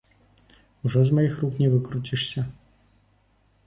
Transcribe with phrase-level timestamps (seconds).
[0.89, 2.51] Ужо з маіх рук не выкруцішся!